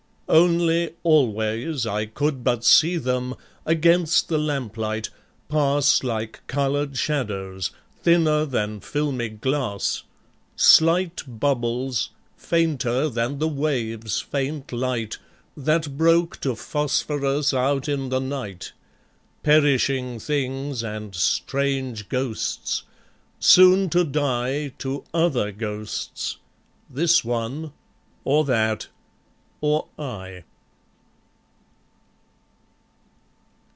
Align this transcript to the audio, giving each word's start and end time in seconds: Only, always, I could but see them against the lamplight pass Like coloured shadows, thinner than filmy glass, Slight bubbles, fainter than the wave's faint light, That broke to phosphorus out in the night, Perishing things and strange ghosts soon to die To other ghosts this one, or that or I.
Only, 0.41 0.91
always, 1.03 1.85
I 1.85 2.05
could 2.05 2.41
but 2.41 2.63
see 2.63 2.95
them 2.95 3.35
against 3.65 4.29
the 4.29 4.37
lamplight 4.37 5.09
pass 5.49 6.03
Like 6.05 6.39
coloured 6.47 6.95
shadows, 6.97 7.71
thinner 8.01 8.45
than 8.45 8.79
filmy 8.79 9.27
glass, 9.27 10.03
Slight 10.55 11.23
bubbles, 11.27 12.11
fainter 12.37 13.09
than 13.09 13.39
the 13.39 13.49
wave's 13.49 14.21
faint 14.21 14.71
light, 14.71 15.17
That 15.57 15.97
broke 15.97 16.39
to 16.41 16.55
phosphorus 16.55 17.53
out 17.53 17.89
in 17.89 18.07
the 18.07 18.21
night, 18.21 18.71
Perishing 19.43 20.17
things 20.17 20.81
and 20.81 21.13
strange 21.13 22.07
ghosts 22.07 22.83
soon 23.41 23.89
to 23.89 24.05
die 24.05 24.69
To 24.77 25.03
other 25.13 25.51
ghosts 25.51 26.37
this 26.89 27.25
one, 27.25 27.73
or 28.23 28.45
that 28.45 28.87
or 29.63 29.87
I. 29.99 30.43